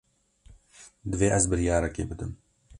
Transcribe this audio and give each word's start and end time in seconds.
Divê 1.09 1.29
ez 1.37 1.45
biryarekê 1.51 2.03
bidim. 2.09 2.31